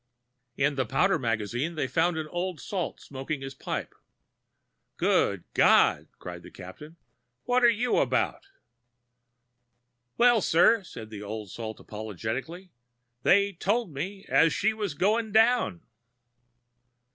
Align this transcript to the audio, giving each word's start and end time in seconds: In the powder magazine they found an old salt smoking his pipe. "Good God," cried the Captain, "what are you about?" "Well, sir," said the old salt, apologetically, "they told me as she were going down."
In 0.57 0.73
the 0.77 0.85
powder 0.87 1.19
magazine 1.19 1.75
they 1.75 1.85
found 1.87 2.17
an 2.17 2.25
old 2.29 2.59
salt 2.59 2.99
smoking 2.99 3.41
his 3.41 3.53
pipe. 3.53 3.93
"Good 4.97 5.43
God," 5.53 6.07
cried 6.17 6.41
the 6.41 6.49
Captain, 6.49 6.95
"what 7.43 7.63
are 7.63 7.69
you 7.69 7.97
about?" 7.97 8.47
"Well, 10.17 10.41
sir," 10.41 10.81
said 10.83 11.11
the 11.11 11.21
old 11.21 11.51
salt, 11.51 11.79
apologetically, 11.79 12.71
"they 13.21 13.53
told 13.53 13.93
me 13.93 14.25
as 14.27 14.53
she 14.53 14.73
were 14.73 14.89
going 14.97 15.31
down." 15.33 15.83